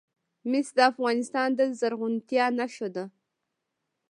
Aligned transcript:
مس 0.49 0.67
د 0.77 0.79
افغانستان 0.91 1.49
د 1.55 1.61
زرغونتیا 1.79 2.45
نښه 2.57 2.87
ده. 2.95 3.05